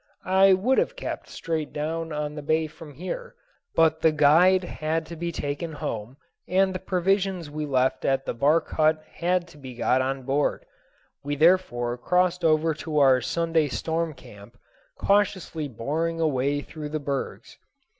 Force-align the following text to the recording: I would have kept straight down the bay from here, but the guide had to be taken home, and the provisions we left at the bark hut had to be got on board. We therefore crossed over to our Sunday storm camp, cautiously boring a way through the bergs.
I 0.25 0.53
would 0.53 0.79
have 0.79 0.95
kept 0.95 1.29
straight 1.29 1.71
down 1.71 2.33
the 2.33 2.41
bay 2.41 2.65
from 2.65 2.95
here, 2.95 3.35
but 3.75 4.01
the 4.01 4.11
guide 4.11 4.63
had 4.63 5.05
to 5.05 5.15
be 5.15 5.31
taken 5.31 5.73
home, 5.73 6.17
and 6.47 6.73
the 6.73 6.79
provisions 6.79 7.51
we 7.51 7.67
left 7.67 8.03
at 8.03 8.25
the 8.25 8.33
bark 8.33 8.67
hut 8.71 9.03
had 9.11 9.47
to 9.49 9.59
be 9.59 9.75
got 9.75 10.01
on 10.01 10.23
board. 10.23 10.65
We 11.23 11.35
therefore 11.35 11.99
crossed 11.99 12.43
over 12.43 12.73
to 12.73 12.97
our 12.97 13.21
Sunday 13.21 13.67
storm 13.67 14.15
camp, 14.15 14.57
cautiously 14.97 15.67
boring 15.67 16.19
a 16.19 16.27
way 16.27 16.61
through 16.61 16.89
the 16.89 16.99
bergs. 16.99 17.59